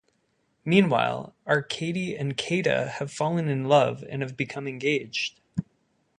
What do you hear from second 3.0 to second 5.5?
fallen in love and have become engaged.